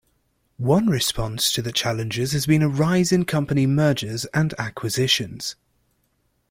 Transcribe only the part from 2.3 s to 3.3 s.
has been a rise in